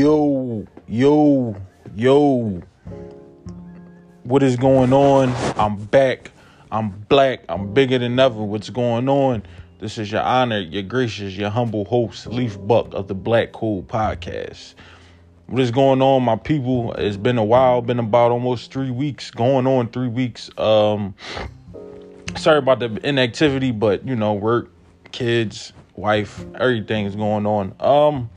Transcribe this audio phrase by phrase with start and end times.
[0.00, 1.54] Yo, yo,
[1.94, 2.62] yo.
[4.22, 5.28] What is going on?
[5.58, 6.30] I'm back.
[6.72, 7.44] I'm black.
[7.50, 8.42] I'm bigger than ever.
[8.42, 9.42] What's going on?
[9.78, 13.82] This is your honor, your gracious, your humble host, Leaf Buck of the Black Cool
[13.82, 14.72] Podcast.
[15.48, 16.94] What is going on, my people?
[16.94, 20.48] It's been a while, been about almost three weeks, going on three weeks.
[20.56, 21.14] Um
[22.38, 24.70] sorry about the inactivity, but you know, work,
[25.12, 27.74] kids, wife, everything is going on.
[27.80, 28.30] Um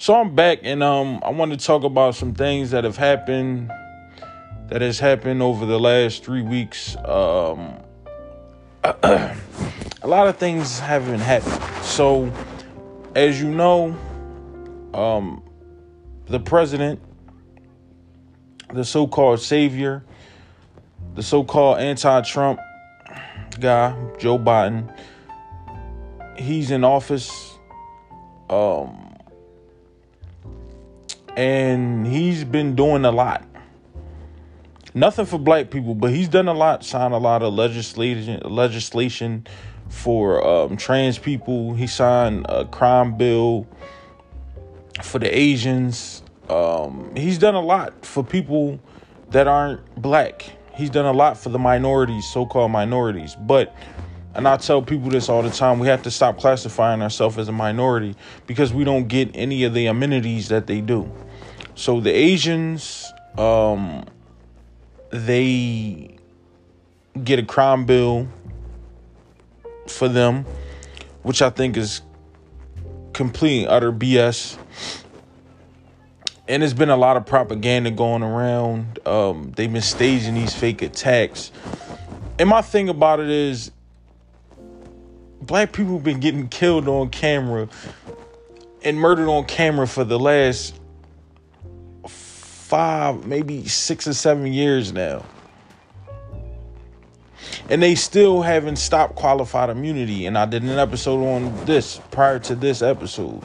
[0.00, 3.70] so I'm back and um I want to talk about some things that have happened
[4.68, 6.96] that has happened over the last 3 weeks.
[7.04, 7.74] Um
[8.82, 9.36] a
[10.04, 11.84] lot of things haven't happened.
[11.84, 12.32] So
[13.14, 13.94] as you know,
[14.94, 15.42] um
[16.28, 16.98] the president,
[18.72, 20.02] the so-called savior,
[21.14, 22.58] the so-called anti-Trump
[23.60, 24.96] guy, Joe Biden,
[26.38, 27.52] he's in office
[28.48, 29.09] um
[31.36, 33.44] and he's been doing a lot.
[34.92, 39.46] Nothing for black people, but he's done a lot, signed a lot of legislation legislation
[39.88, 41.74] for um, trans people.
[41.74, 43.66] He signed a crime bill
[45.02, 46.22] for the Asians.
[46.48, 48.80] Um, he's done a lot for people
[49.30, 50.44] that aren't black.
[50.74, 53.36] He's done a lot for the minorities, so-called minorities.
[53.36, 53.74] But
[54.34, 57.48] and I tell people this all the time, we have to stop classifying ourselves as
[57.48, 58.14] a minority
[58.46, 61.10] because we don't get any of the amenities that they do.
[61.74, 64.04] So the Asians, um,
[65.10, 66.16] they
[67.24, 68.28] get a crime bill
[69.88, 70.46] for them,
[71.22, 72.02] which I think is
[73.12, 74.56] complete utter BS.
[76.46, 78.98] And there's been a lot of propaganda going around.
[79.06, 81.50] Um, they've been staging these fake attacks.
[82.38, 83.70] And my thing about it is,
[85.40, 87.68] black people have been getting killed on camera
[88.82, 90.78] and murdered on camera for the last
[92.06, 95.24] five, maybe six or seven years now.
[97.68, 100.26] And they still haven't stopped qualified immunity.
[100.26, 103.42] And I did an episode on this prior to this episode.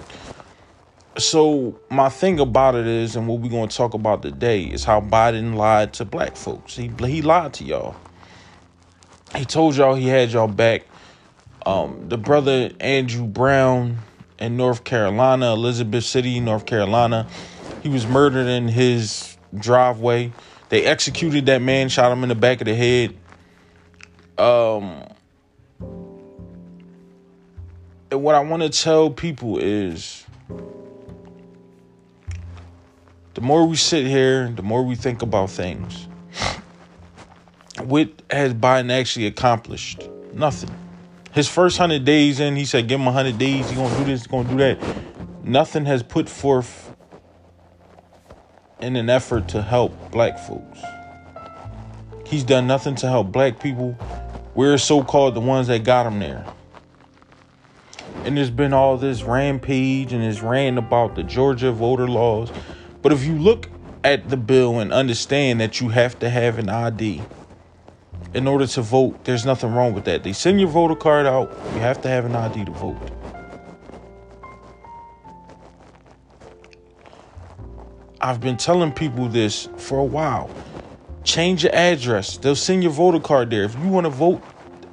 [1.17, 4.83] So my thing about it is, and what we're going to talk about today is
[4.83, 6.75] how Biden lied to black folks.
[6.75, 7.95] He he lied to y'all.
[9.33, 10.83] He told y'all he had y'all back.
[11.65, 13.97] Um, the brother Andrew Brown
[14.37, 17.27] in North Carolina, Elizabeth City, North Carolina,
[17.81, 20.31] he was murdered in his driveway.
[20.69, 23.15] They executed that man, shot him in the back of the head.
[24.37, 25.07] Um,
[28.11, 30.25] and what I want to tell people is
[33.33, 36.07] the more we sit here, the more we think about things.
[37.83, 40.07] What has Biden actually accomplished?
[40.33, 40.84] Nothing.
[41.35, 43.69] His first hundred days in, he said, "Give him hundred days.
[43.69, 44.23] He gonna do this.
[44.23, 44.77] He gonna do that."
[45.43, 46.95] Nothing has put forth
[48.79, 50.79] in an effort to help black folks.
[52.25, 53.97] He's done nothing to help black people.
[54.55, 56.45] We're so-called the ones that got him there.
[58.23, 62.49] And there's been all this rampage and this rant about the Georgia voter laws.
[63.01, 63.69] But if you look
[64.05, 67.21] at the bill and understand that you have to have an ID
[68.35, 70.23] in order to vote, there's nothing wrong with that.
[70.23, 72.97] They send your voter card out, you have to have an ID to vote.
[78.19, 80.49] I've been telling people this for a while.
[81.23, 82.37] Change your address.
[82.37, 83.63] They'll send your voter card there.
[83.63, 84.43] If you want to vote,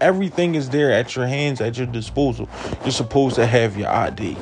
[0.00, 2.48] everything is there at your hands, at your disposal.
[2.82, 4.36] You're supposed to have your ID.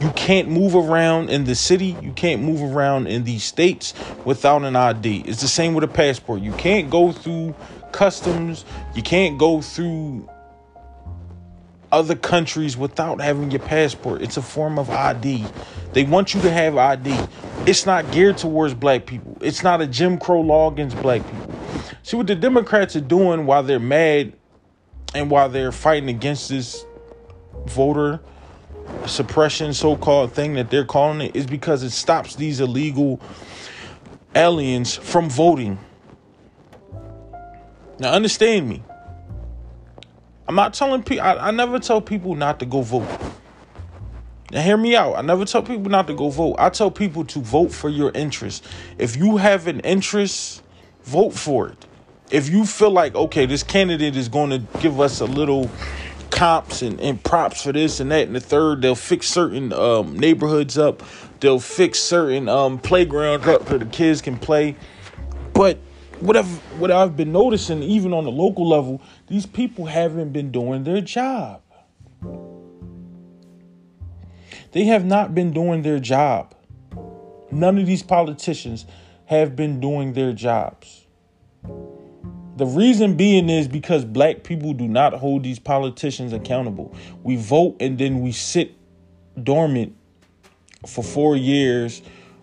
[0.00, 1.96] You can't move around in the city.
[2.00, 3.92] You can't move around in these states
[4.24, 5.24] without an ID.
[5.26, 6.42] It's the same with a passport.
[6.42, 7.54] You can't go through
[7.92, 8.64] customs.
[8.94, 10.28] You can't go through
[11.92, 14.22] other countries without having your passport.
[14.22, 15.44] It's a form of ID.
[15.92, 17.18] They want you to have ID.
[17.66, 19.36] It's not geared towards black people.
[19.40, 21.54] It's not a Jim Crow law against black people.
[22.02, 24.32] See what the Democrats are doing while they're mad
[25.14, 26.84] and while they're fighting against this
[27.66, 28.20] voter
[29.06, 33.20] suppression so-called thing that they're calling it is because it stops these illegal
[34.34, 35.78] aliens from voting.
[38.00, 38.82] Now understand me.
[40.48, 43.06] I'm not telling people I, I never tell people not to go vote.
[44.50, 45.14] Now hear me out.
[45.16, 46.56] I never tell people not to go vote.
[46.58, 48.66] I tell people to vote for your interest.
[48.98, 50.62] If you have an interest,
[51.04, 51.86] vote for it.
[52.30, 55.70] If you feel like okay, this candidate is going to give us a little
[56.30, 58.80] comps and, and props for this and that and the third.
[58.80, 61.02] They'll fix certain um, neighborhoods up.
[61.40, 64.76] They'll fix certain um, playgrounds up so the kids can play.
[65.52, 65.78] But
[66.20, 70.52] what I've what I've been noticing, even on the local level, these people haven't been
[70.52, 71.62] doing their job.
[74.72, 76.54] They have not been doing their job.
[77.50, 78.86] None of these politicians
[79.26, 81.06] have been doing their jobs.
[82.56, 86.94] The reason being is because black people do not hold these politicians accountable.
[87.22, 88.76] We vote and then we sit
[89.42, 89.96] dormant
[90.86, 92.02] for four years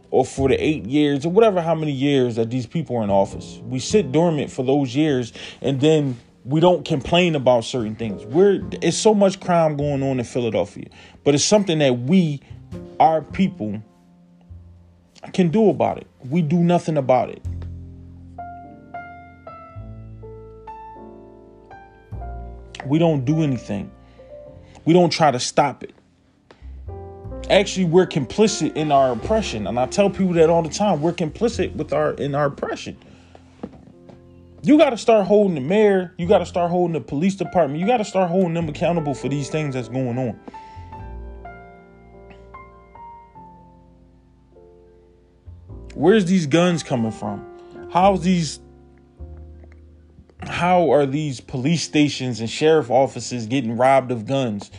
[0.10, 3.10] or for the eight years or whatever how many years that these people are in
[3.10, 3.60] office.
[3.64, 8.24] We sit dormant for those years and then we don't complain about certain things.
[8.26, 10.86] We're it's so much crime going on in Philadelphia,
[11.24, 12.42] but it's something that we,
[13.00, 13.84] our people,
[15.34, 16.08] can do about it.
[16.30, 17.42] We do nothing about it.
[22.86, 23.92] We don't do anything.
[24.86, 25.94] We don't try to stop it.
[27.50, 31.02] Actually, we're complicit in our oppression, and I tell people that all the time.
[31.02, 32.98] We're complicit with our in our oppression.
[34.64, 36.14] You got to start holding the mayor.
[36.18, 37.80] You got to start holding the police department.
[37.80, 40.38] You got to start holding them accountable for these things that's going on.
[45.94, 47.46] Where's these guns coming from?
[47.92, 48.60] How's these
[50.44, 54.70] how are these police stations and sheriff offices getting robbed of guns?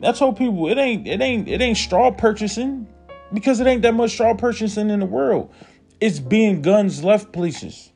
[0.00, 2.88] That's told people it ain't it ain't it ain't straw purchasing
[3.32, 5.52] because it ain't that much straw purchasing in the world.
[6.00, 7.92] It's being guns left places.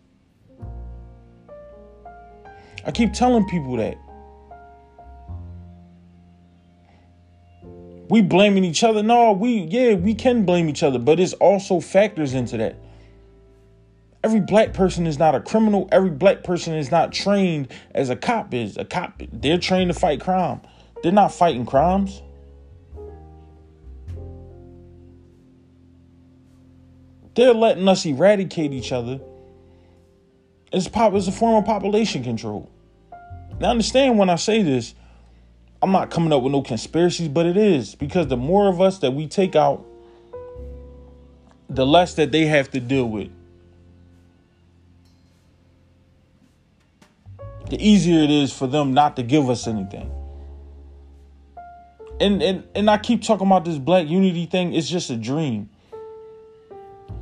[2.86, 3.96] I keep telling people that.
[8.10, 9.02] We blaming each other.
[9.02, 12.76] No, we yeah, we can blame each other, but it's also factors into that.
[14.22, 15.88] Every black person is not a criminal.
[15.90, 18.76] Every black person is not trained as a cop is.
[18.76, 20.60] A cop, they're trained to fight crime.
[21.04, 22.22] They're not fighting crimes.
[27.34, 29.20] They're letting us eradicate each other.
[30.72, 31.12] It's pop.
[31.12, 32.70] It's a form of population control.
[33.60, 34.94] Now, understand when I say this,
[35.82, 38.96] I'm not coming up with no conspiracies, but it is because the more of us
[39.00, 39.84] that we take out,
[41.68, 43.30] the less that they have to deal with.
[47.68, 50.10] The easier it is for them not to give us anything.
[52.20, 54.74] And and and I keep talking about this black unity thing.
[54.74, 55.68] It's just a dream.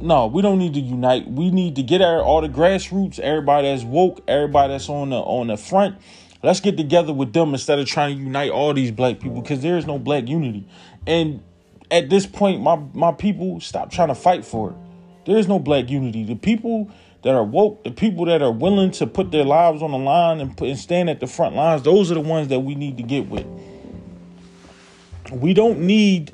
[0.00, 1.30] No, we don't need to unite.
[1.30, 5.16] We need to get our all the grassroots, everybody that's woke, everybody that's on the
[5.16, 5.96] on the front,
[6.42, 9.60] Let's get together with them instead of trying to unite all these black people because
[9.60, 10.66] there is no black unity.
[11.06, 11.40] And
[11.88, 14.76] at this point, my, my people stop trying to fight for it.
[15.24, 16.24] There is no black unity.
[16.24, 16.90] The people
[17.22, 20.40] that are woke, the people that are willing to put their lives on the line
[20.40, 22.96] and, put, and stand at the front lines, those are the ones that we need
[22.96, 23.46] to get with.
[25.32, 26.32] We don't need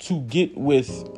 [0.00, 1.08] to get with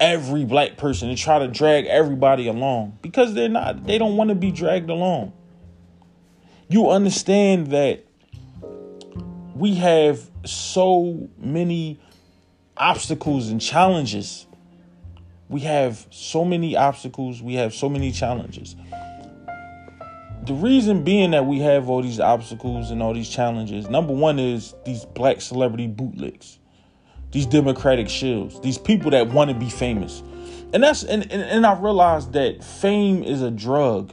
[0.00, 4.30] every black person and try to drag everybody along because they're not, they don't want
[4.30, 5.32] to be dragged along
[6.72, 8.02] you understand that
[9.54, 12.00] we have so many
[12.78, 14.46] obstacles and challenges.
[15.50, 18.74] We have so many obstacles, we have so many challenges.
[20.44, 24.40] The reason being that we have all these obstacles and all these challenges, number one
[24.40, 26.58] is these black celebrity bootlegs,
[27.30, 30.20] these democratic shills, these people that want to be famous.
[30.72, 34.12] And that's and, and, and I realized that fame is a drug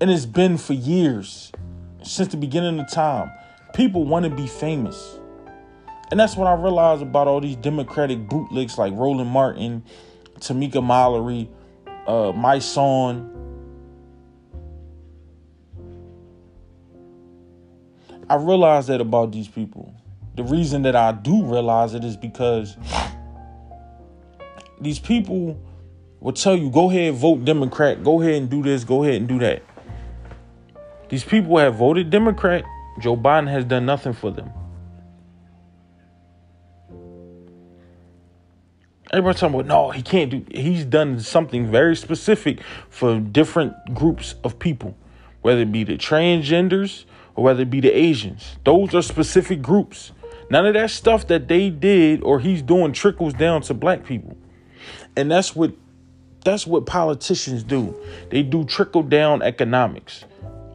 [0.00, 1.52] and it's been for years,
[2.02, 3.30] since the beginning of time.
[3.74, 5.20] People want to be famous.
[6.10, 9.84] And that's what I realized about all these Democratic bootlegs like Roland Martin,
[10.40, 11.48] Tamika Mallory,
[12.08, 13.31] uh, Mysonne.
[18.32, 19.94] I realize that about these people.
[20.36, 22.78] The reason that I do realize it is because
[24.80, 25.60] these people
[26.18, 29.28] will tell you, go ahead, vote Democrat, go ahead and do this, go ahead and
[29.28, 29.62] do that.
[31.10, 32.64] These people have voted Democrat.
[33.00, 34.50] Joe Biden has done nothing for them.
[39.12, 40.42] Everybody's talking about no, he can't do.
[40.50, 44.96] He's done something very specific for different groups of people,
[45.42, 48.56] whether it be the transgenders or whether it be the Asians.
[48.64, 50.12] Those are specific groups.
[50.50, 54.36] None of that stuff that they did or he's doing trickles down to black people,
[55.16, 55.72] and that's what
[56.44, 57.94] that's what politicians do.
[58.30, 60.24] They do trickle down economics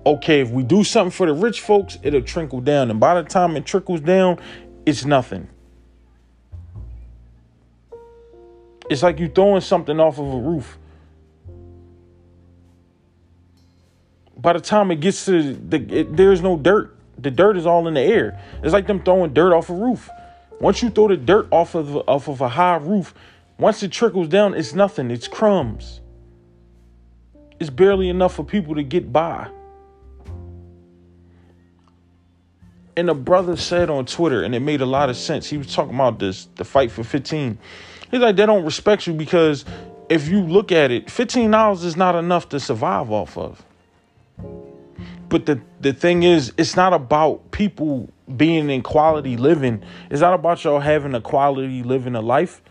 [0.08, 2.90] okay, if we do something for the rich folks, it'll trickle down.
[2.90, 4.40] And by the time it trickles down,
[4.86, 5.50] it's nothing.
[8.90, 10.78] It's like you throwing something off of a roof.
[14.38, 16.96] By the time it gets to the, it, there's no dirt.
[17.18, 18.40] The dirt is all in the air.
[18.64, 20.10] It's like them throwing dirt off a roof.
[20.60, 23.14] Once you throw the dirt off of off of a high roof,
[23.60, 25.10] once it trickles down, it's nothing.
[25.10, 26.02] It's crumbs.
[27.60, 29.50] It's barely enough for people to get by.
[32.96, 35.48] And a brother said on Twitter, and it made a lot of sense.
[35.48, 37.58] He was talking about this, the fight for 15.
[38.10, 39.66] He's like, they don't respect you because
[40.10, 43.64] if you look at it, $15 is not enough to survive off of.
[45.30, 49.84] But the, the thing is, it's not about people being in quality living.
[50.10, 52.62] It's not about y'all having a quality living a life.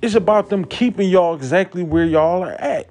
[0.00, 2.88] It's about them keeping y'all exactly where y'all are at.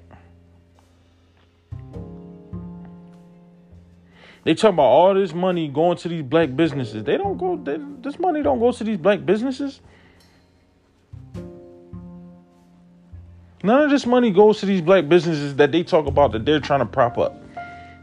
[4.44, 7.04] They talk about all this money going to these black businesses.
[7.04, 7.56] They don't go.
[7.56, 9.80] They, this money don't go to these black businesses.
[13.62, 16.58] None of this money goes to these black businesses that they talk about that they're
[16.58, 17.41] trying to prop up.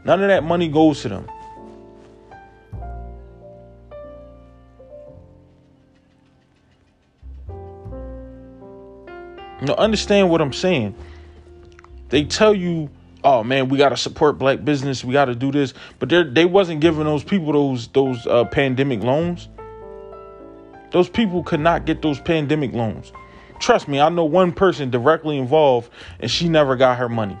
[0.04, 1.26] None of that money goes to them.
[9.62, 10.94] No, understand what I'm saying.
[12.08, 12.88] They tell you,
[13.22, 15.04] "Oh man, we got to support black business.
[15.04, 18.44] We got to do this," but they they wasn't giving those people those those uh,
[18.46, 19.48] pandemic loans.
[20.92, 23.12] Those people could not get those pandemic loans.
[23.60, 27.36] Trust me, I know one person directly involved, and she never got her money.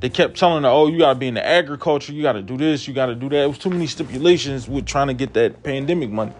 [0.00, 2.12] They kept telling her, "Oh, you got to be in the agriculture.
[2.12, 2.86] You got to do this.
[2.86, 5.62] You got to do that." It was too many stipulations with trying to get that
[5.62, 6.32] pandemic money,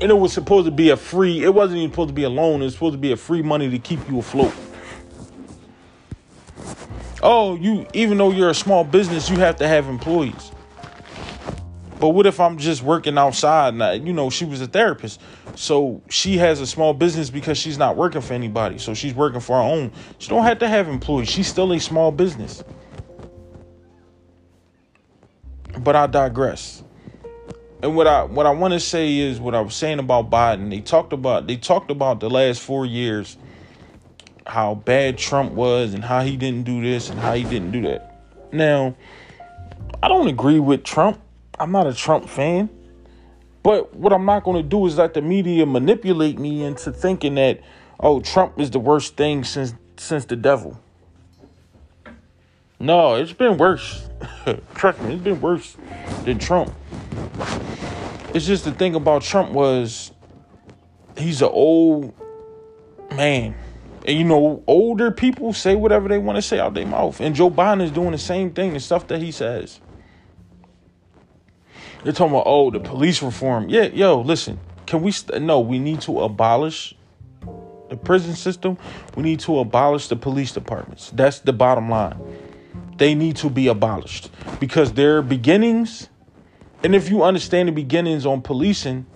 [0.00, 1.44] and it was supposed to be a free.
[1.44, 2.62] It wasn't even supposed to be a loan.
[2.62, 4.52] It was supposed to be a free money to keep you afloat.
[7.22, 10.50] Oh, you even though you're a small business, you have to have employees.
[12.04, 13.72] But what if I'm just working outside?
[13.72, 15.22] And you know, she was a therapist,
[15.54, 18.76] so she has a small business because she's not working for anybody.
[18.76, 19.90] So she's working for her own.
[20.18, 21.30] She don't have to have employees.
[21.30, 22.62] She's still a small business.
[25.78, 26.82] But I digress.
[27.82, 30.68] And what I what I want to say is what I was saying about Biden.
[30.68, 33.38] They talked about they talked about the last four years,
[34.46, 37.80] how bad Trump was and how he didn't do this and how he didn't do
[37.80, 38.52] that.
[38.52, 38.94] Now,
[40.02, 41.18] I don't agree with Trump.
[41.58, 42.68] I'm not a Trump fan.
[43.62, 47.36] But what I'm not going to do is let the media manipulate me into thinking
[47.36, 47.60] that,
[47.98, 50.78] oh, Trump is the worst thing since since the devil.
[52.78, 54.06] No, it's been worse.
[54.74, 55.76] Trust me, it's been worse
[56.24, 56.74] than Trump.
[58.34, 60.12] It's just the thing about Trump was
[61.16, 62.12] he's an old
[63.12, 63.54] man.
[64.06, 67.20] And you know, older people say whatever they want to say out their mouth.
[67.20, 69.80] And Joe Biden is doing the same thing, the stuff that he says.
[72.04, 73.70] They're talking about oh the police reform.
[73.70, 74.60] Yeah, yo, listen.
[74.86, 75.10] Can we?
[75.10, 76.94] St- no, we need to abolish
[77.88, 78.76] the prison system.
[79.16, 81.10] We need to abolish the police departments.
[81.14, 82.20] That's the bottom line.
[82.98, 84.30] They need to be abolished
[84.60, 86.08] because their beginnings,
[86.82, 89.06] and if you understand the beginnings on policing,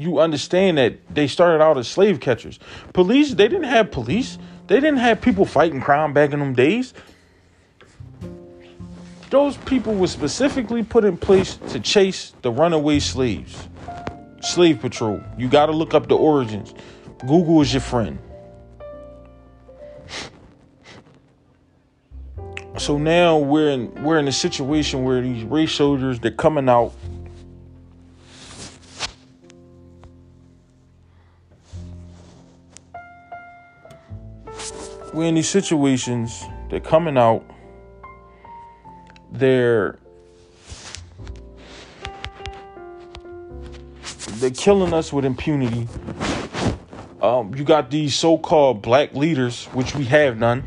[0.00, 2.58] you understand that they started out as slave catchers.
[2.92, 4.38] Police, they didn't have police.
[4.70, 6.94] They didn't have people fighting crime back in them days.
[9.28, 13.68] Those people were specifically put in place to chase the runaway slaves.
[14.42, 15.20] Slave Patrol.
[15.36, 16.72] You got to look up the origins.
[17.18, 18.16] Google is your friend.
[22.78, 26.94] So now we're in we're in a situation where these race soldiers they're coming out
[35.12, 37.44] we're in these situations, they're coming out,
[39.32, 39.98] they're
[44.38, 45.86] they're killing us with impunity.
[47.20, 50.64] Um, you got these so-called black leaders, which we have none.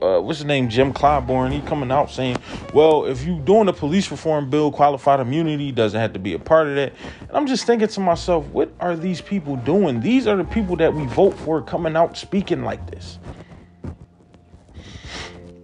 [0.00, 0.68] Uh, what's his name?
[0.68, 1.52] Jim Clyburn.
[1.52, 2.36] He coming out saying,
[2.72, 6.38] "Well, if you doing a police reform bill, qualified immunity doesn't have to be a
[6.38, 10.00] part of that." And I'm just thinking to myself, what are these people doing?
[10.00, 13.18] These are the people that we vote for coming out speaking like this.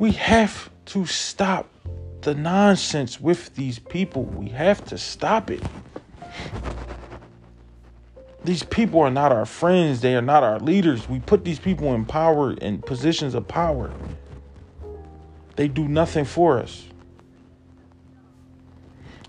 [0.00, 1.68] We have to stop
[2.22, 4.24] the nonsense with these people.
[4.24, 5.62] We have to stop it.
[8.44, 10.00] These people are not our friends.
[10.00, 11.08] They are not our leaders.
[11.08, 13.90] We put these people in power, in positions of power.
[15.56, 16.84] They do nothing for us.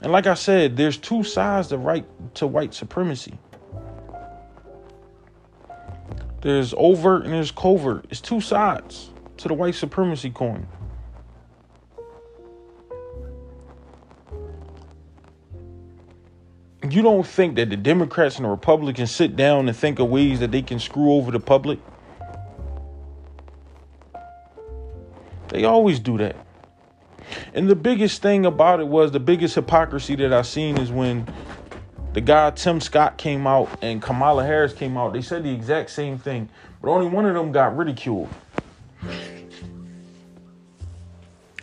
[0.02, 2.06] And like I said, there's two sides to right
[2.36, 3.38] to white supremacy.
[6.42, 8.06] There's overt and there's covert.
[8.12, 10.68] It's two sides to the white supremacy coin.
[16.88, 20.40] You don't think that the Democrats and the Republicans sit down and think of ways
[20.40, 21.80] that they can screw over the public?
[25.50, 26.36] They always do that.
[27.54, 31.28] And the biggest thing about it was the biggest hypocrisy that I seen is when
[32.14, 35.14] the guy Tim Scott came out and Kamala Harris came out.
[35.14, 36.50] They said the exact same thing,
[36.82, 38.30] but only one of them got ridiculed.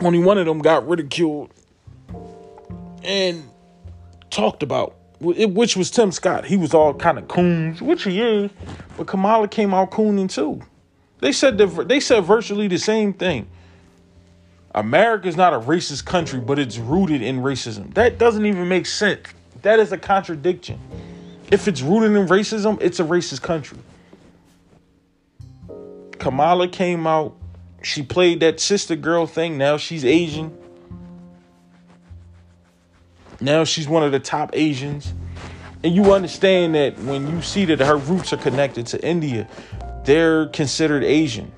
[0.01, 1.51] only one of them got ridiculed
[3.05, 3.45] and
[4.31, 6.45] talked about, which was Tim Scott.
[6.45, 8.51] He was all kind of coons, which he is,
[8.97, 10.61] but Kamala came out cooning too.
[11.21, 13.49] They said the, they said virtually the same thing.
[14.75, 17.93] America is not a racist country, but it's rooted in racism.
[17.95, 19.21] That doesn't even make sense.
[19.63, 20.79] That is a contradiction.
[21.51, 23.79] If it's rooted in racism, it's a racist country.
[26.19, 27.37] Kamala came out.
[27.83, 29.59] She played that sister girl thing.
[29.59, 30.57] Now she's Asian.
[33.41, 35.13] Now she's one of the top Asians.
[35.85, 39.49] And you understand that when you see that her roots are connected to India,
[40.05, 41.53] they're considered Asian.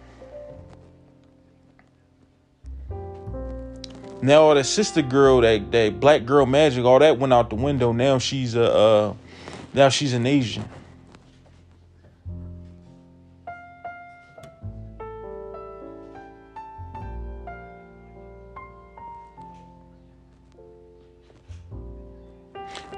[4.25, 7.57] Now all that sister girl, that that black girl magic, all that went out the
[7.57, 7.93] window.
[7.93, 9.15] Now she's a uh,
[9.75, 10.67] now she's an Asian.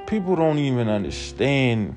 [0.06, 1.96] People don't even understand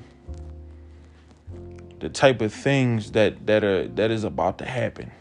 [2.00, 5.12] the type of things that that are that is about to happen.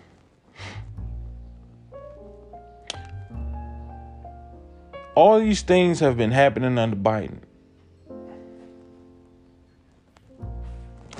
[5.15, 7.39] All these things have been happening under Biden.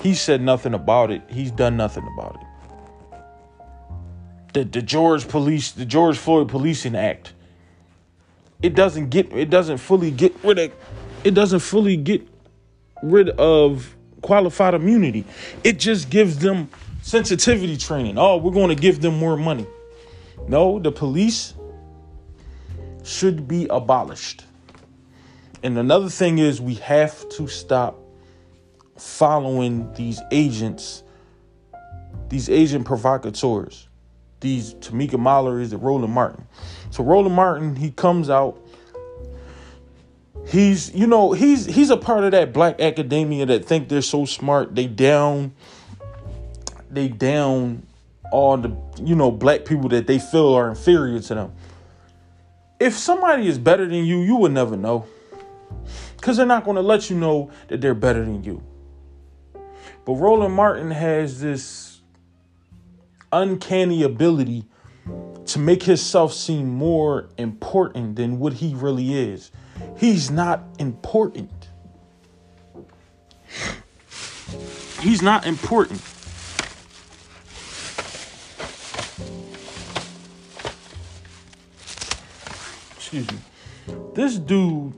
[0.00, 1.22] He said nothing about it.
[1.28, 2.46] He's done nothing about it.
[4.52, 7.34] The the George police, the George Floyd Policing Act.
[8.62, 10.72] It doesn't get it doesn't fully get rid of
[11.22, 12.26] it doesn't fully get
[13.02, 15.24] rid of qualified immunity.
[15.64, 16.68] It just gives them
[17.02, 18.18] sensitivity training.
[18.18, 19.66] Oh, we're going to give them more money.
[20.48, 21.54] No, the police
[23.04, 24.44] should be abolished.
[25.62, 27.98] And another thing is, we have to stop
[28.96, 31.02] following these agents,
[32.28, 33.88] these agent provocateurs,
[34.40, 36.46] these Tamika Mallory's, the Roland Martin.
[36.90, 38.58] So Roland Martin, he comes out.
[40.48, 44.24] He's, you know, he's he's a part of that black academia that think they're so
[44.24, 44.74] smart.
[44.74, 45.52] They down,
[46.90, 47.86] they down
[48.32, 51.52] all the, you know, black people that they feel are inferior to them
[52.80, 55.06] if somebody is better than you, you will never know.
[56.16, 58.62] Because they're not going to let you know that they're better than you.
[60.04, 62.00] But Roland Martin has this
[63.32, 64.64] uncanny ability
[65.46, 69.50] to make himself seem more important than what he really is.
[69.98, 71.68] He's not important.
[75.00, 76.02] He's not important.
[83.12, 83.38] Excuse me.
[84.14, 84.92] This dude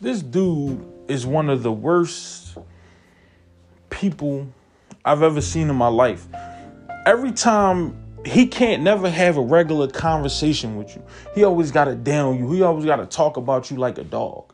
[0.00, 2.56] This dude is one of the worst
[3.90, 4.48] people
[5.04, 6.26] I've ever seen in my life.
[7.04, 11.04] Every time he can't never have a regular conversation with you.
[11.34, 12.50] He always got to down you.
[12.52, 14.47] He always got to talk about you like a dog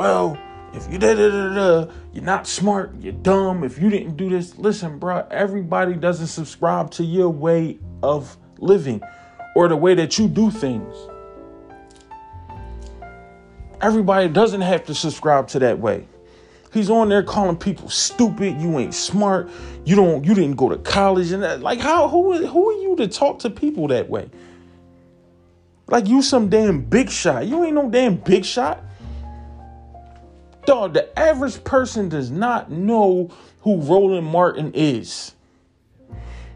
[0.00, 0.38] well,
[0.72, 3.62] if you da da da da, you're not smart, you're dumb.
[3.62, 5.26] If you didn't do this, listen, bro.
[5.30, 9.02] Everybody doesn't subscribe to your way of living
[9.54, 10.96] or the way that you do things.
[13.82, 16.08] Everybody doesn't have to subscribe to that way.
[16.72, 18.58] He's on there calling people stupid.
[18.58, 19.50] You ain't smart.
[19.84, 20.24] You don't.
[20.24, 21.60] You didn't go to college and that.
[21.60, 22.08] Like how?
[22.08, 22.46] Who?
[22.46, 24.30] Who are you to talk to people that way?
[25.88, 27.46] Like you some damn big shot.
[27.46, 28.86] You ain't no damn big shot.
[30.66, 33.30] Dog, the average person does not know
[33.62, 35.34] who Roland Martin is.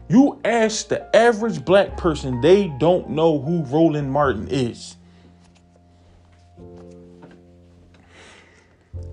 [0.07, 4.97] You ask the average black person, they don't know who Roland Martin is.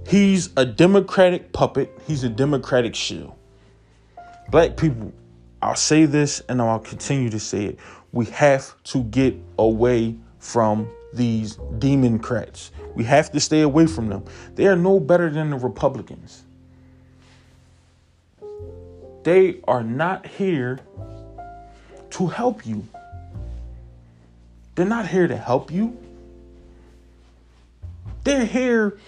[0.06, 3.38] He's a Democratic puppet, he's a Democratic shill.
[4.50, 5.12] Black people,
[5.62, 7.78] I'll say this and I'll continue to say it.
[8.12, 12.72] We have to get away from these Democrats.
[12.94, 14.24] We have to stay away from them.
[14.54, 16.42] They are no better than the Republicans.
[19.22, 20.80] They are not here
[22.10, 22.86] to help you.
[24.74, 25.96] They're not here to help you.
[28.24, 28.98] They're here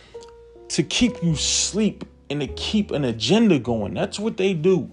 [0.69, 3.95] to keep you sleep and to keep an agenda going.
[3.95, 4.91] That's what they do.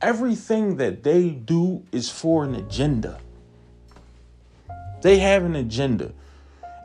[0.00, 3.18] Everything that they do is for an agenda.
[5.02, 6.12] They have an agenda.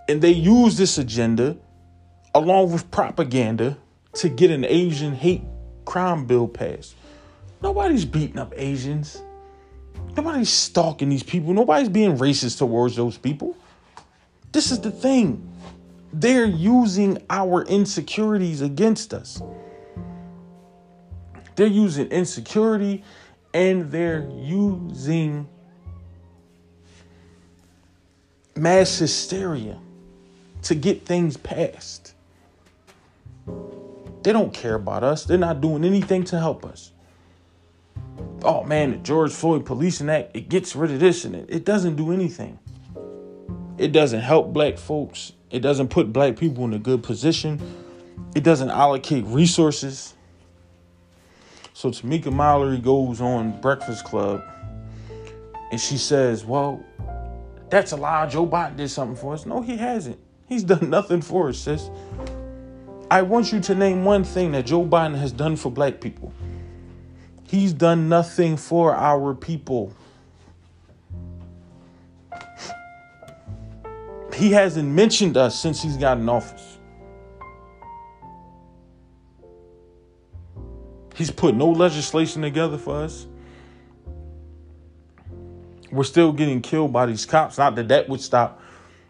[0.07, 1.57] And they use this agenda
[2.33, 3.77] along with propaganda
[4.13, 5.43] to get an Asian hate
[5.85, 6.95] crime bill passed.
[7.61, 9.21] Nobody's beating up Asians.
[10.15, 11.53] Nobody's stalking these people.
[11.53, 13.55] Nobody's being racist towards those people.
[14.51, 15.47] This is the thing.
[16.11, 19.41] They're using our insecurities against us.
[21.55, 23.03] They're using insecurity
[23.53, 25.47] and they're using
[28.55, 29.77] mass hysteria
[30.63, 32.13] to get things passed.
[34.23, 35.25] They don't care about us.
[35.25, 36.91] They're not doing anything to help us.
[38.43, 41.65] Oh man, the George Floyd Policing Act, it gets rid of this and it, it
[41.65, 42.59] doesn't do anything.
[43.77, 45.33] It doesn't help black folks.
[45.49, 47.59] It doesn't put black people in a good position.
[48.35, 50.13] It doesn't allocate resources.
[51.73, 54.43] So Tamika Mallory goes on Breakfast Club
[55.71, 56.83] and she says, Well,
[57.69, 58.27] that's a lie.
[58.27, 59.45] Joe Biden did something for us.
[59.45, 60.19] No, he hasn't.
[60.51, 61.89] He's done nothing for us, sis.
[63.09, 66.33] I want you to name one thing that Joe Biden has done for black people.
[67.47, 69.93] He's done nothing for our people.
[74.33, 76.77] He hasn't mentioned us since he's gotten office.
[81.15, 83.25] He's put no legislation together for us.
[85.93, 87.57] We're still getting killed by these cops.
[87.57, 88.60] Not that that would stop,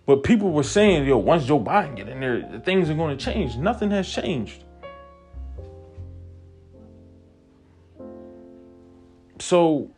[0.06, 3.24] but people were saying, "Yo, once Joe Biden get in there, things are going to
[3.24, 4.64] change." Nothing has changed.
[9.40, 9.90] So,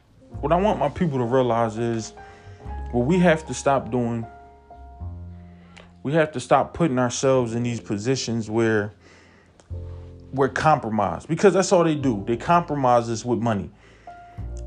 [0.42, 2.14] what I want my people to realize is
[2.92, 4.26] what we have to stop doing.
[6.02, 8.94] We have to stop putting ourselves in these positions where
[10.34, 12.24] we're compromised because that's all they do.
[12.28, 13.70] They compromise us with money.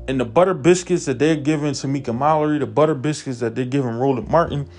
[0.07, 3.91] And the butter biscuits that they're giving Tamika Mallory, the butter biscuits that they're giving
[3.91, 4.69] Roland Martin.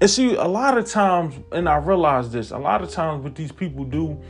[0.00, 3.34] And see, a lot of times, and I realize this, a lot of times what
[3.34, 4.20] these people do,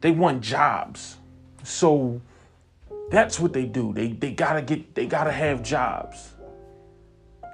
[0.00, 1.16] they want jobs.
[1.62, 2.20] So
[3.10, 3.92] that's what they do.
[3.92, 6.32] They they gotta get they gotta have jobs.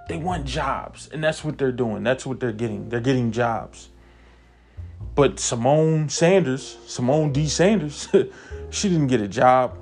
[0.09, 1.11] They want jobs.
[1.13, 2.03] And that's what they're doing.
[2.03, 2.89] That's what they're getting.
[2.89, 3.91] They're getting jobs.
[5.15, 7.49] But Symone Sanders, Symone D.
[7.49, 8.09] Sanders,
[8.71, 9.77] she didn't get a job.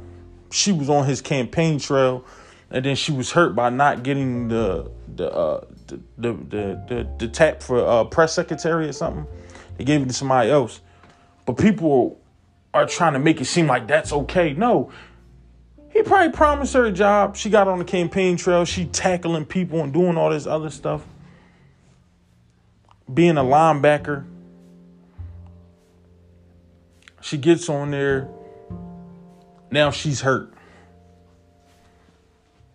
[0.51, 2.25] She was on his campaign trail,
[2.71, 7.29] and then she was hurt by not getting the the uh, the, the, the the
[7.29, 9.27] tap for uh, press secretary or something.
[9.77, 10.81] They gave it to somebody else.
[11.45, 12.21] But people
[12.75, 14.53] are trying to make it seem like that's okay.
[14.53, 14.91] No,
[15.91, 17.37] he probably promised her a job.
[17.37, 18.65] She got on the campaign trail.
[18.65, 21.03] She tackling people and doing all this other stuff.
[23.13, 24.27] Being a linebacker.
[27.23, 28.29] She gets on there.
[29.71, 30.53] Now she's hurt.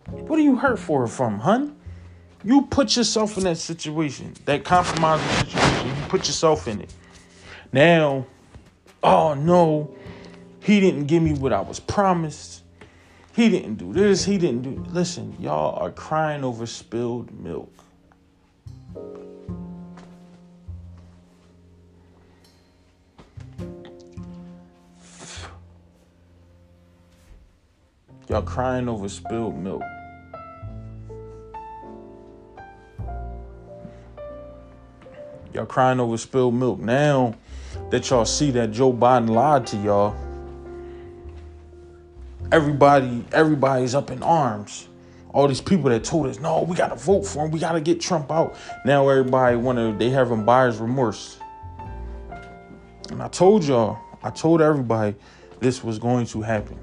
[0.06, 1.76] What are you hurt for from, hun?
[2.44, 5.88] You put yourself in that situation, that compromising situation.
[5.88, 6.92] You put yourself in it.
[7.72, 8.26] Now,
[9.02, 9.94] oh no,
[10.60, 12.62] he didn't give me what I was promised.
[13.34, 14.24] He didn't do this.
[14.24, 14.84] He didn't do.
[14.90, 17.72] Listen, y'all are crying over spilled milk.
[28.28, 29.82] Y'all crying over spilled milk.
[35.54, 36.80] Y'all crying over spilled milk.
[36.80, 37.34] Now
[37.90, 40.16] that y'all see that Joe Biden lied to y'all,
[42.50, 44.88] everybody, everybody's up in arms.
[45.34, 48.00] All these people that told us, no, we gotta vote for him, we gotta get
[48.00, 48.54] Trump out.
[48.84, 51.38] Now everybody wanna they having buyer's remorse.
[53.10, 55.14] And I told y'all, I told everybody
[55.60, 56.78] this was going to happen.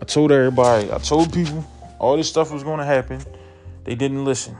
[0.00, 1.64] I told everybody, I told people
[1.98, 3.20] all this stuff was going to happen.
[3.84, 4.56] They didn't listen.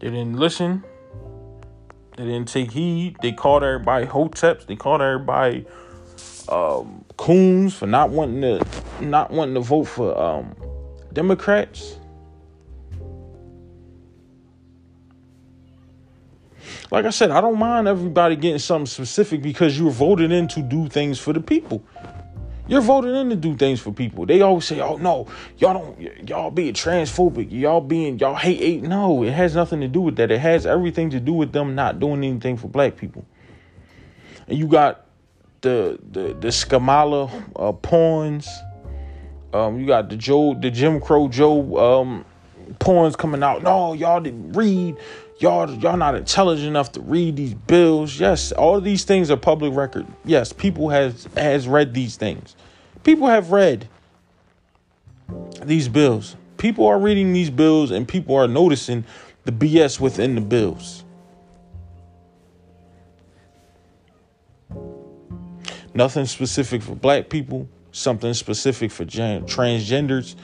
[0.00, 0.84] They didn't listen.
[2.16, 3.16] They didn't take heed.
[3.22, 4.66] They called everybody hoteps.
[4.66, 5.66] They called everybody
[6.48, 8.66] um, coons for not wanting to
[9.00, 10.54] not wanting to vote for um,
[11.16, 11.98] Democrats.
[16.90, 20.60] Like I said, I don't mind everybody getting something specific because you're voted in to
[20.60, 21.82] do things for the people.
[22.68, 24.26] You're voted in to do things for people.
[24.26, 25.26] They always say, "Oh no,
[25.56, 29.88] y'all don't, y'all being transphobic, y'all being, y'all hate eight." No, it has nothing to
[29.88, 30.30] do with that.
[30.30, 33.24] It has everything to do with them not doing anything for black people.
[34.48, 35.06] And you got
[35.62, 38.46] the the the Skamala uh, pawns.
[39.52, 42.24] Um, you got the Joe, the Jim Crow Joe um,
[42.78, 43.62] pawns coming out.
[43.62, 44.96] No, y'all didn't read.
[45.38, 48.18] Y'all, y'all not intelligent enough to read these bills.
[48.20, 50.06] Yes, all these things are public record.
[50.24, 52.56] Yes, people has has read these things.
[53.04, 53.88] People have read.
[55.64, 56.36] these bills.
[56.58, 59.04] People are reading these bills and people are noticing
[59.44, 61.04] the BS within the bills.
[65.94, 70.36] Nothing specific for black people, something specific for gen- transgenders,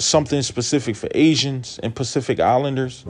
[0.00, 3.04] something specific for Asians and Pacific Islanders.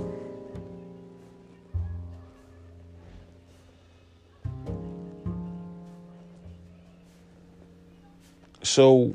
[8.63, 9.13] So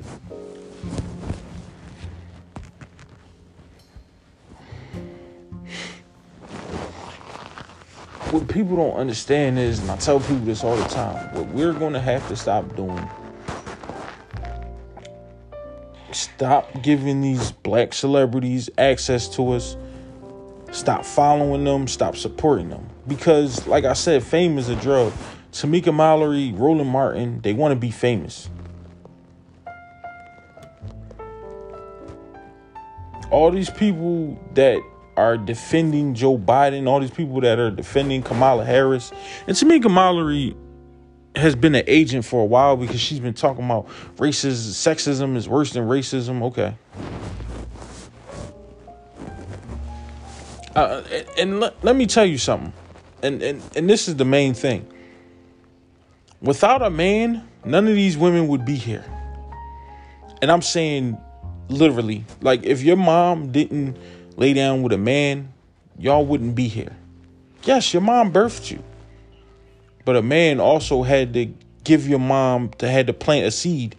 [8.30, 11.72] what people don't understand is, and I tell people this all the time, what we're
[11.72, 13.08] going to have to stop doing.
[16.12, 19.76] Stop giving these black celebrities access to us.
[20.70, 21.86] Stop following them.
[21.86, 22.88] Stop supporting them.
[23.06, 25.12] Because, like I said, fame is a drug.
[25.52, 28.48] Tamika Mallory, Roland Martin, they want to be famous.
[33.30, 34.80] All these people that
[35.16, 39.12] are defending Joe Biden, all these people that are defending Kamala Harris.
[39.46, 40.56] And Tamika Mallory
[41.38, 45.48] has been an agent for a while because she's been talking about racism, sexism is
[45.48, 46.42] worse than racism.
[46.42, 46.74] Okay.
[50.76, 51.02] Uh,
[51.36, 52.72] and, let, let me tell you something.
[53.22, 54.86] And, and and this is the main thing.
[56.40, 59.04] Without a man, none of these women would be here.
[60.40, 61.18] And I'm saying
[61.68, 63.96] literally, like if your mom didn't
[64.36, 65.52] lay down with a man,
[65.98, 66.96] y'all wouldn't be here.
[67.64, 68.82] Yes, your mom birthed you.
[70.08, 71.52] But a man also had to
[71.84, 73.94] give your mom to had to plant a seed.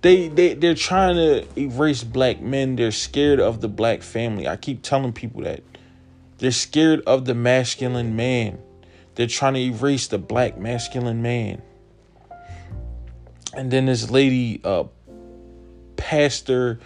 [0.00, 2.76] They they they're trying to erase black men.
[2.76, 4.48] They're scared of the black family.
[4.48, 5.62] I keep telling people that.
[6.38, 8.58] They're scared of the masculine man.
[9.14, 11.60] They're trying to erase the black masculine man.
[13.54, 14.84] And then this lady, uh,
[15.96, 16.80] Pastor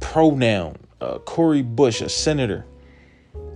[0.00, 0.78] pronoun.
[1.00, 2.66] Uh, Cori Bush, a senator,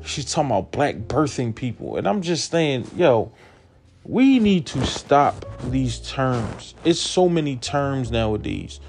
[0.04, 1.96] she's talking about black birthing people.
[1.96, 3.32] And I'm just saying, yo,
[4.04, 6.74] we need to stop these terms.
[6.84, 8.80] It's so many terms nowadays.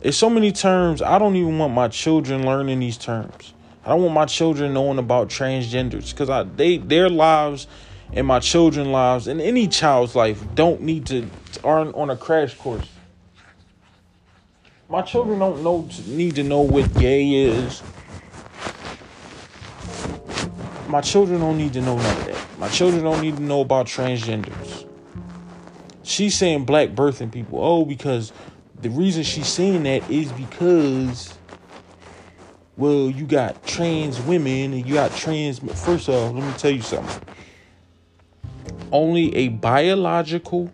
[0.00, 1.02] It's so many terms.
[1.02, 3.54] I don't even want my children learning these terms.
[3.84, 7.66] I don't want my children knowing about transgenders because I they their lives
[8.12, 11.28] and my children's lives and any child's life don't need to
[11.64, 12.86] aren't on a crash course.
[14.88, 17.82] My children don't know need to know what gay is.
[20.92, 22.58] My children don't need to know none of that.
[22.58, 24.86] My children don't need to know about transgenders.
[26.02, 27.64] She's saying black birthing people.
[27.64, 28.30] Oh, because
[28.78, 31.32] the reason she's saying that is because
[32.76, 36.82] well, you got trans women and you got trans first off, let me tell you
[36.82, 37.22] something.
[38.92, 40.70] Only a biological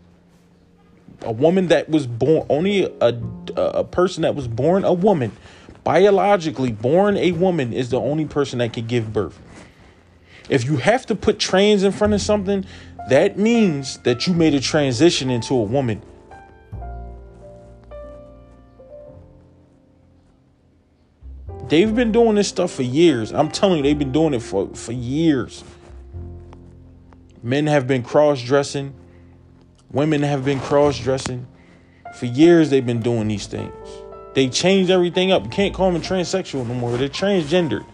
[1.23, 3.23] a woman that was born only a
[3.57, 5.31] a person that was born a woman
[5.85, 9.39] biologically born a woman is the only person that can give birth
[10.49, 12.65] if you have to put trans in front of something
[13.09, 16.03] that means that you made a transition into a woman
[21.69, 24.69] they've been doing this stuff for years i'm telling you they've been doing it for
[24.75, 25.65] for years
[27.43, 28.95] men have been cross-dressing
[29.91, 31.47] Women have been cross dressing.
[32.15, 33.73] For years, they've been doing these things.
[34.35, 35.45] They changed everything up.
[35.45, 36.97] You can't call them transsexual no more.
[36.97, 37.87] They're transgendered.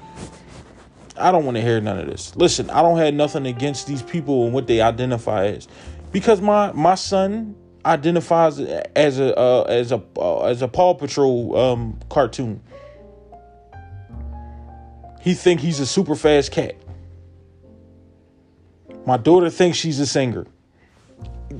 [1.16, 2.34] I don't want to hear none of this.
[2.36, 5.68] Listen, I don't have nothing against these people and what they identify as,
[6.12, 11.56] because my my son identifies as a uh, as a uh, as a Paw Patrol
[11.56, 12.60] um, cartoon.
[15.20, 16.74] He think he's a super fast cat.
[19.06, 20.46] My daughter thinks she's a singer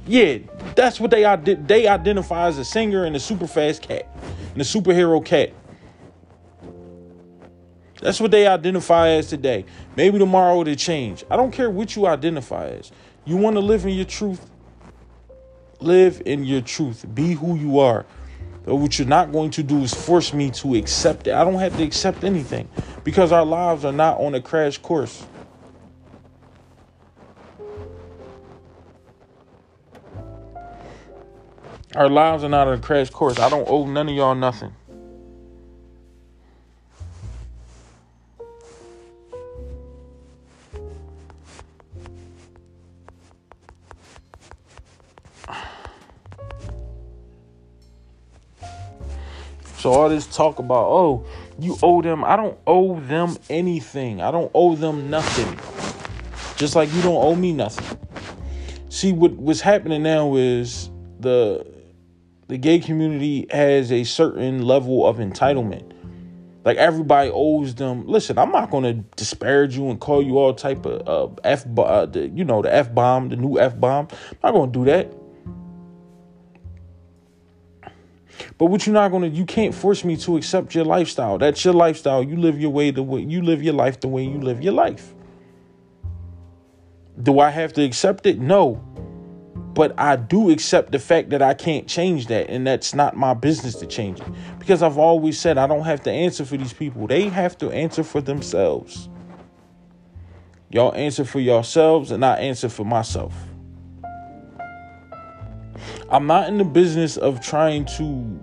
[0.06, 0.38] yeah,
[0.74, 1.22] that's what they
[1.66, 4.08] they identify as a singer and a super fast cat
[4.52, 5.52] and a superhero cat.
[8.04, 9.64] That's what they identify as today.
[9.96, 11.24] Maybe tomorrow it'll change.
[11.30, 12.92] I don't care what you identify as.
[13.24, 14.44] You want to live in your truth?
[15.80, 17.06] Live in your truth.
[17.14, 18.04] Be who you are.
[18.66, 21.32] But what you're not going to do is force me to accept it.
[21.32, 22.68] I don't have to accept anything
[23.04, 25.24] because our lives are not on a crash course.
[31.96, 33.38] Our lives are not on a crash course.
[33.38, 34.74] I don't owe none of y'all nothing.
[49.84, 51.26] So all this talk about, oh,
[51.58, 52.24] you owe them.
[52.24, 54.22] I don't owe them anything.
[54.22, 55.58] I don't owe them nothing.
[56.56, 57.98] Just like you don't owe me nothing.
[58.88, 60.88] See what what's happening now is
[61.20, 61.66] the
[62.48, 65.92] the gay community has a certain level of entitlement.
[66.64, 68.06] Like everybody owes them.
[68.06, 72.06] Listen, I'm not to disparage you and call you all type of uh, f, uh,
[72.06, 74.08] the, you know, the f bomb, the new f bomb.
[74.42, 75.12] I'm not to do that.
[78.56, 81.38] But what you're not gonna, you can't force me to accept your lifestyle.
[81.38, 82.22] That's your lifestyle.
[82.22, 84.72] You live your way the way you live your life the way you live your
[84.72, 85.14] life.
[87.20, 88.38] Do I have to accept it?
[88.38, 88.82] No.
[89.74, 93.34] But I do accept the fact that I can't change that, and that's not my
[93.34, 94.26] business to change it.
[94.60, 97.08] Because I've always said I don't have to answer for these people.
[97.08, 99.08] They have to answer for themselves.
[100.70, 103.34] Y'all answer for yourselves, and I answer for myself.
[106.10, 108.40] I'm not in the business of trying to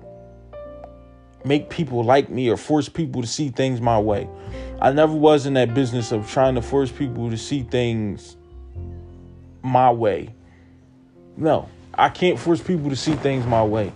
[1.45, 4.27] make people like me or force people to see things my way.
[4.81, 8.35] I never was in that business of trying to force people to see things
[9.61, 10.33] my way.
[11.37, 13.91] No, I can't force people to see things my way.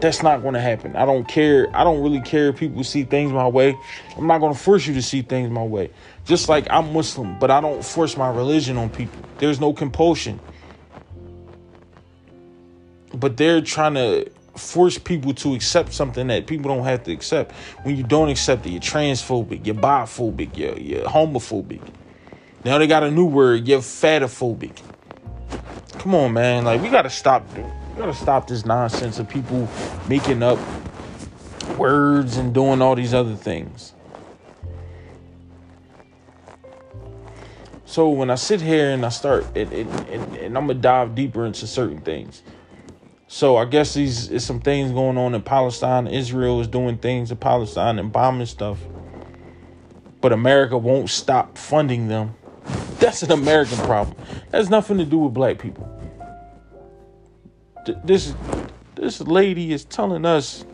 [0.00, 0.96] That's not going to happen.
[0.96, 1.68] I don't care.
[1.74, 3.76] I don't really care if people see things my way.
[4.16, 5.90] I'm not going to force you to see things my way.
[6.24, 9.20] Just like I'm Muslim, but I don't force my religion on people.
[9.38, 10.40] There's no compulsion
[13.14, 17.52] but they're trying to force people to accept something that people don't have to accept.
[17.82, 21.80] When you don't accept it, you're transphobic, you're biphobic, you're, you're homophobic.
[22.64, 24.82] Now they got a new word, you're fatophobic.
[25.98, 26.64] Come on, man.
[26.64, 27.44] Like we gotta stop.
[27.56, 27.62] We
[27.98, 29.68] gotta stop this nonsense of people
[30.08, 30.58] making up
[31.76, 33.92] words and doing all these other things.
[37.84, 41.14] So when I sit here and I start, and, and, and, and I'm gonna dive
[41.14, 42.42] deeper into certain things.
[43.32, 46.08] So I guess these is some things going on in Palestine.
[46.08, 48.80] Israel is doing things in Palestine and bombing stuff.
[50.20, 52.34] But America won't stop funding them.
[52.98, 54.16] That's an American problem.
[54.50, 55.88] That has nothing to do with black people.
[58.02, 58.34] This
[58.96, 60.64] this lady is telling us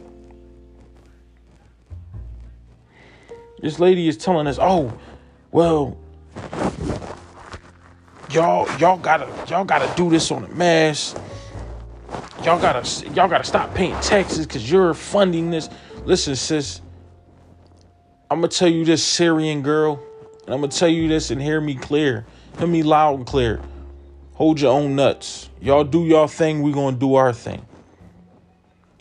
[3.60, 4.92] This lady is telling us, "Oh,
[5.50, 5.98] well,
[8.30, 11.14] y'all y'all gotta y'all gotta do this on a mass
[12.46, 15.68] y'all gotta y'all gotta stop paying taxes because you're funding this.
[16.04, 16.80] Listen, sis,
[18.30, 20.02] I'm gonna tell you this, Syrian girl,
[20.44, 22.24] and I'm gonna tell you this and hear me clear,
[22.58, 23.60] hear me loud and clear.
[24.34, 25.50] Hold your own nuts.
[25.60, 26.62] Y'all do y'all thing.
[26.62, 27.64] We gonna do our thing.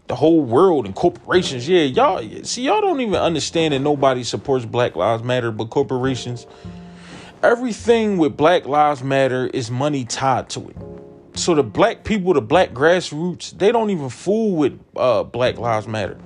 [0.08, 4.66] The whole world and corporations, yeah, y'all see y'all don't even understand that nobody supports
[4.66, 6.48] Black Lives Matter but corporations.
[7.44, 10.95] Everything with Black Lives Matter is money tied to it
[11.36, 15.88] so the black people, the black grassroots, they don't even fool with uh, Black Lives
[15.88, 16.18] Matter.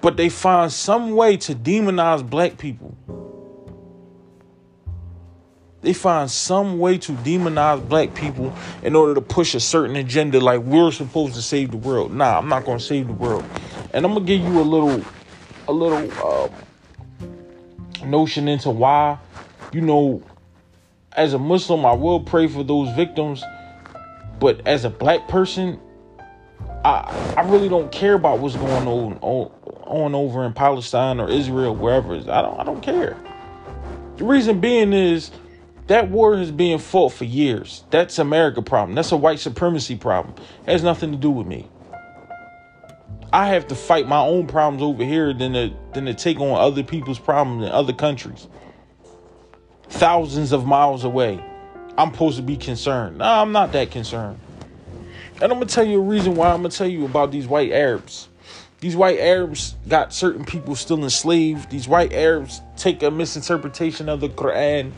[0.00, 2.96] But they find some way to demonize black people.
[5.80, 10.40] They find some way to demonize black people in order to push a certain agenda
[10.40, 12.12] like we're supposed to save the world.
[12.12, 13.44] Nah, I'm not gonna save the world.
[13.92, 15.02] And I'm gonna give you a little
[15.68, 16.48] a little uh,
[18.04, 19.18] notion into why,
[19.72, 20.22] you know,
[21.12, 23.42] as a Muslim, I will pray for those victims
[24.38, 25.80] but as a black person,
[26.84, 29.50] I I really don't care about what's going on on,
[29.84, 32.14] on over in Palestine or Israel, wherever.
[32.14, 33.16] I don't I don't care.
[34.16, 35.30] The reason being is
[35.86, 37.84] that war is being fought for years.
[37.90, 38.94] That's America problem.
[38.94, 40.34] That's a white supremacy problem.
[40.66, 41.68] It has nothing to do with me.
[43.32, 46.58] I have to fight my own problems over here than to than to take on
[46.58, 48.48] other people's problems in other countries.
[49.88, 51.42] Thousands of miles away.
[51.98, 53.18] I'm supposed to be concerned.
[53.18, 54.38] No, I'm not that concerned.
[55.42, 57.72] And I'm gonna tell you a reason why I'm gonna tell you about these white
[57.72, 58.28] Arabs.
[58.78, 61.70] These white Arabs got certain people still enslaved.
[61.70, 64.92] These white Arabs take a misinterpretation of the Quran.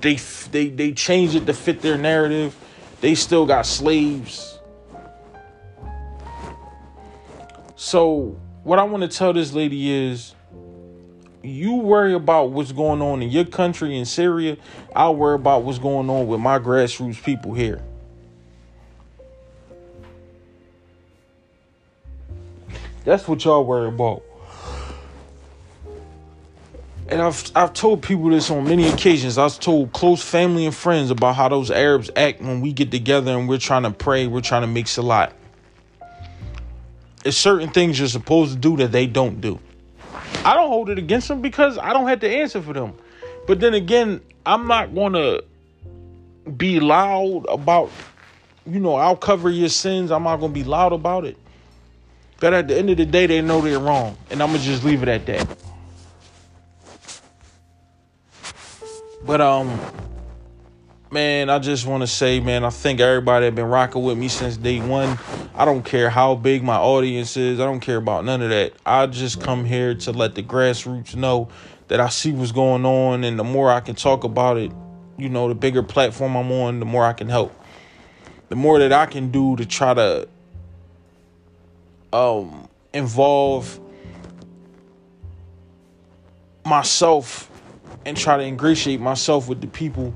[0.00, 0.14] They
[0.52, 2.54] they they change it to fit their narrative.
[3.00, 4.60] They still got slaves.
[7.74, 10.35] So what I want to tell this lady is
[11.46, 14.56] you worry about what's going on in your country in Syria,
[14.94, 17.82] I'll worry about what's going on with my grassroots people here.
[23.04, 24.24] That's what y'all worry about.
[27.08, 29.38] And I've I've told people this on many occasions.
[29.38, 33.30] I've told close family and friends about how those Arabs act when we get together
[33.30, 35.32] and we're trying to pray, we're trying to make salat.
[37.22, 39.60] There's certain things you're supposed to do that they don't do.
[40.46, 42.94] I don't hold it against them because I don't have to answer for them.
[43.48, 45.40] But then again, I'm not gonna
[46.56, 47.90] be loud about,
[48.64, 50.12] you know, I'll cover your sins.
[50.12, 51.36] I'm not gonna be loud about it.
[52.38, 54.16] But at the end of the day, they know they're wrong.
[54.30, 55.58] And I'm gonna just leave it at that.
[59.24, 59.80] But um
[61.10, 64.28] man, I just want to say, man, I think everybody that been rocking with me
[64.28, 65.18] since day one.
[65.54, 67.60] I don't care how big my audience is.
[67.60, 68.74] I don't care about none of that.
[68.84, 71.48] I just come here to let the grassroots know
[71.88, 74.72] that I see what's going on, and the more I can talk about it,
[75.16, 77.54] you know, the bigger platform I'm on, the more I can help.
[78.48, 80.28] The more that I can do to try to
[82.12, 83.80] um involve
[86.64, 87.50] myself
[88.04, 90.14] and try to ingratiate myself with the people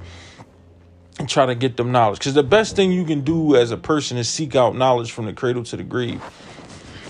[1.21, 2.19] and try to get them knowledge.
[2.19, 5.27] Because the best thing you can do as a person is seek out knowledge from
[5.27, 6.23] the cradle to the grave.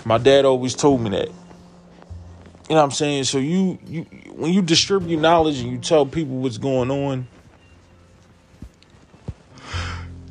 [0.05, 1.29] My dad always told me that.
[1.29, 3.25] You know what I'm saying?
[3.25, 4.03] So you you
[4.35, 7.29] when you distribute knowledge and you tell people what's going on,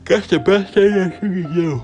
[0.04, 1.82] that's the best thing that you can do.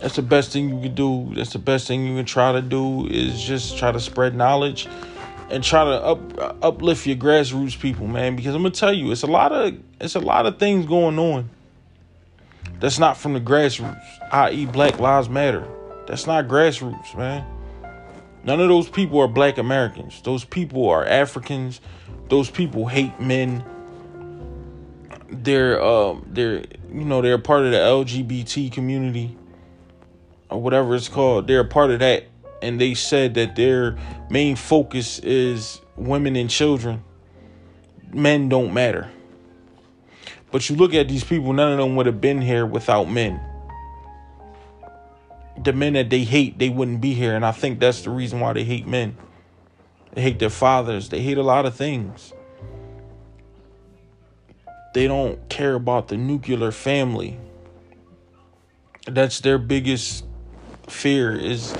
[0.00, 1.32] That's the best thing you can do.
[1.34, 4.88] That's the best thing you can try to do is just try to spread knowledge
[5.50, 8.36] and try to up uplift your grassroots people, man.
[8.36, 11.18] Because I'm gonna tell you, it's a lot of it's a lot of things going
[11.18, 11.50] on.
[12.78, 15.66] That's not from the grassroots, i.e., Black Lives Matter.
[16.06, 17.44] That's not grassroots, man.
[18.42, 20.22] None of those people are Black Americans.
[20.22, 21.80] Those people are Africans.
[22.28, 23.64] Those people hate men.
[25.28, 29.36] They're um they're you know they're part of the LGBT community
[30.48, 31.46] or whatever it's called.
[31.46, 32.29] They're a part of that
[32.62, 33.96] and they said that their
[34.30, 37.02] main focus is women and children.
[38.12, 39.10] Men don't matter.
[40.50, 43.40] But you look at these people, none of them would have been here without men.
[45.62, 47.36] The men that they hate, they wouldn't be here.
[47.36, 49.16] And I think that's the reason why they hate men.
[50.12, 51.08] They hate their fathers.
[51.08, 52.32] They hate a lot of things.
[54.92, 57.38] They don't care about the nuclear family.
[59.06, 60.24] That's their biggest
[60.88, 61.74] fear is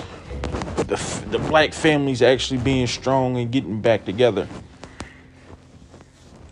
[0.90, 4.48] the, the black families actually being strong and getting back together.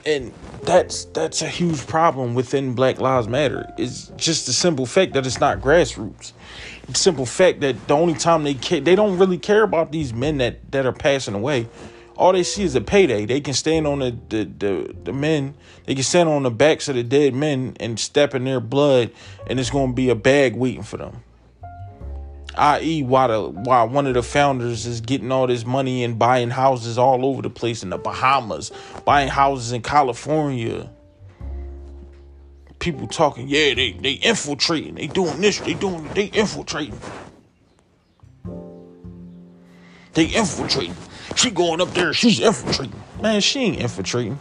[0.06, 0.32] And
[0.62, 3.70] that's that's a huge problem within Black Lives Matter.
[3.76, 6.32] It's just the simple fact that it's not grassroots.
[6.94, 10.38] Simple fact that the only time they care, they don't really care about these men
[10.38, 11.68] that that are passing away.
[12.16, 13.26] All they see is a payday.
[13.26, 15.54] They can stand on the the, the, the men.
[15.84, 19.10] They can stand on the backs of the dead men and step in their blood,
[19.48, 21.22] and it's going to be a bag waiting for them
[22.58, 26.50] i.e., why the why one of the founders is getting all this money and buying
[26.50, 28.70] houses all over the place in the Bahamas,
[29.04, 30.90] buying houses in California.
[32.78, 36.98] People talking, yeah, they they infiltrating, they doing this, they doing, they infiltrating.
[40.14, 40.96] They infiltrating.
[41.36, 43.00] She going up there, she's infiltrating.
[43.20, 44.38] Man, she ain't infiltrating.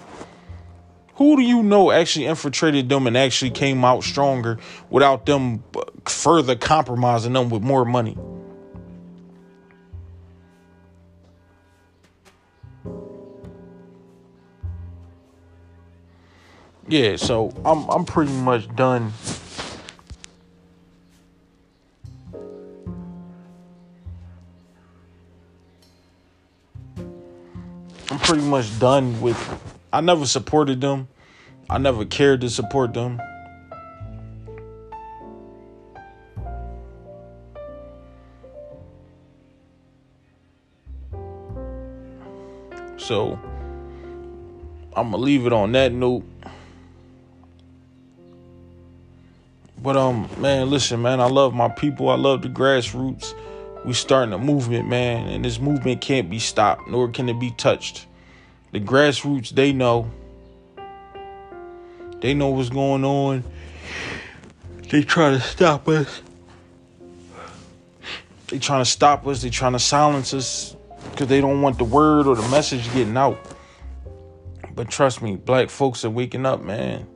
[1.17, 4.59] Who do you know actually infiltrated them and actually came out stronger
[4.91, 8.17] without them uh, further compromising them with more money?
[16.89, 19.11] Yeah, so I'm I'm pretty much done.
[28.09, 29.37] I'm pretty much done with
[29.91, 31.09] I never supported them.
[31.69, 33.21] I never cared to support them.
[43.07, 43.39] So
[44.93, 46.25] I'm gonna leave it on that note.
[49.81, 52.09] But um, man, listen, man, I love my people.
[52.09, 53.33] I love the grassroots.
[53.85, 57.51] We starting a movement, man, and this movement can't be stopped, nor can it be
[57.51, 58.07] touched.
[58.73, 60.11] The grassroots, they know.
[62.19, 63.45] They know what's going on.
[64.89, 66.21] They try to stop us.
[68.47, 69.43] They trying to stop us.
[69.43, 70.76] They trying to silence us
[71.11, 73.39] because they don't want the word or the message getting out.
[74.73, 77.07] But trust me, black folks are waking up, man.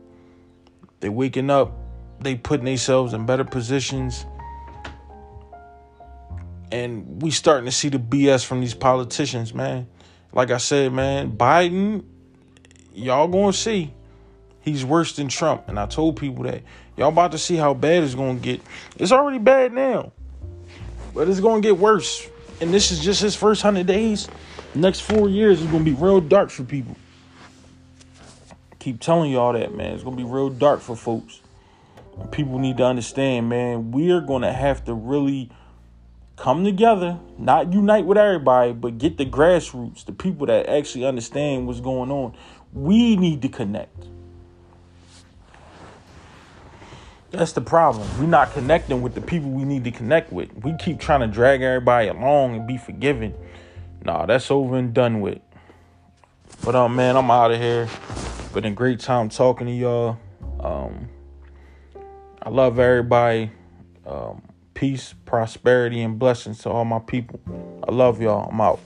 [1.00, 1.74] They waking up.
[2.20, 4.26] They putting themselves in better positions.
[6.72, 9.88] And we starting to see the BS from these politicians, man
[10.34, 12.04] like I said, man, Biden,
[12.94, 13.94] y'all gonna see.
[14.62, 15.68] He's worse than Trump.
[15.68, 16.62] And I told people that.
[16.96, 18.62] Y'all about to see how bad it's gonna get.
[18.98, 20.12] It's already bad now.
[21.14, 22.28] But it's gonna get worse.
[22.62, 24.30] And this is just his first hundred days.
[24.76, 26.96] next four years is gonna be real dark for people.
[28.80, 29.94] keep telling y'all that, man.
[29.94, 31.42] It's gonna be real dark for folks.
[32.32, 35.50] People need to understand, man, we are gonna have to really
[36.36, 41.68] come together, not unite with everybody, but get the grassroots, the people that actually understand
[41.68, 42.36] what's going on.
[42.74, 44.06] We need to connect.
[47.32, 48.08] That's the problem.
[48.20, 50.54] We're not connecting with the people we need to connect with.
[50.64, 53.34] We keep trying to drag everybody along and be forgiving.
[54.04, 55.40] Nah, that's over and done with.
[56.64, 57.88] But um, man, I'm out of here.
[58.54, 60.20] But a great time talking to y'all.
[60.60, 61.08] Um,
[62.42, 63.52] I love everybody.
[64.06, 64.42] Um,
[64.74, 67.40] peace, prosperity, and blessings to all my people.
[67.88, 68.50] I love y'all.
[68.50, 68.82] I'm out.